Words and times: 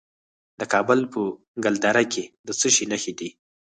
د 0.59 0.61
کابل 0.73 0.99
په 1.13 1.21
ګلدره 1.63 2.03
کې 2.13 2.23
د 2.45 2.49
څه 2.59 2.67
شي 2.75 2.85
نښې 2.91 3.13
دي؟ 3.19 3.29